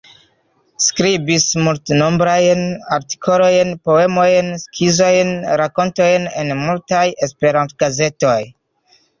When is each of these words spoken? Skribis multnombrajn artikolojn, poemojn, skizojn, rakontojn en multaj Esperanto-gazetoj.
Skribis 0.83 1.43
multnombrajn 1.67 2.63
artikolojn, 2.97 3.73
poemojn, 3.89 4.49
skizojn, 4.63 5.31
rakontojn 5.63 6.27
en 6.45 6.53
multaj 6.63 7.07
Esperanto-gazetoj. 7.29 8.37